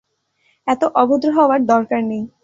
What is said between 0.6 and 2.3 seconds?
এত অভদ্র হওয়ার দরকার নেই।